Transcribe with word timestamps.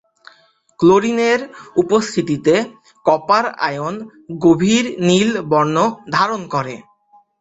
ক্লোরিনের 0.79 1.39
উপস্থিতিতে 1.75 2.53
copper 3.05 3.45
ion 3.67 3.95
গভীর 4.43 4.85
নীল 5.07 5.29
বর্ণ 5.51 5.77
ধারণ 6.15 6.41
করে। 6.53 6.75